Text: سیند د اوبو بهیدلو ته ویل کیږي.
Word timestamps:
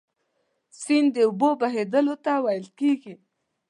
سیند 0.81 1.09
د 1.15 1.17
اوبو 1.27 1.49
بهیدلو 1.61 2.15
ته 2.25 2.31
ویل 2.43 2.67
کیږي. 2.79 3.13